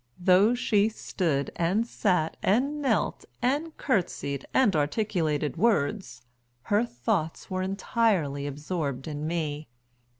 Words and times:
Though 0.19 0.55
she 0.55 0.89
stood, 0.89 1.51
and 1.57 1.85
sat, 1.85 2.35
and 2.41 2.81
knelt, 2.81 3.23
and 3.39 3.77
curtseyed, 3.77 4.45
and 4.51 4.75
articulated 4.75 5.57
words, 5.57 6.23
her 6.63 6.83
thoughts 6.83 7.51
were 7.51 7.61
entirely 7.61 8.47
absorbed 8.47 9.07
in 9.07 9.27
me. 9.27 9.67